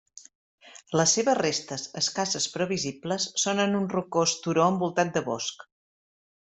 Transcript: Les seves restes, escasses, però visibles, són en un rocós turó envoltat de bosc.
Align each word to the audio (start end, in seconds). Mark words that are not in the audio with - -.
Les 0.99 1.13
seves 1.17 1.37
restes, 1.39 1.83
escasses, 2.01 2.47
però 2.55 2.69
visibles, 2.73 3.29
són 3.45 3.65
en 3.69 3.81
un 3.83 3.89
rocós 3.95 4.37
turó 4.47 4.69
envoltat 4.75 5.17
de 5.19 5.29
bosc. 5.33 5.71